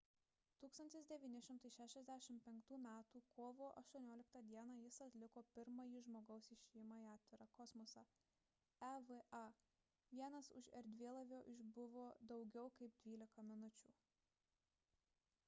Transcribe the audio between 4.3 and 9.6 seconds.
d. jis atliko pirmąjį žmogaus išėjimą į atvirą kosmosą eva–